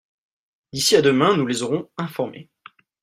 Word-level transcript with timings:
D'ici 0.73 0.95
à 0.95 1.03
demain 1.03 1.37
nous 1.37 1.45
les 1.45 1.61
aurons 1.61 1.91
informés. 1.95 2.49